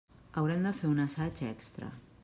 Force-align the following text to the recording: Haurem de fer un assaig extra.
Haurem 0.41 0.65
de 0.67 0.71
fer 0.79 0.89
un 0.95 1.05
assaig 1.05 1.45
extra. 1.53 1.95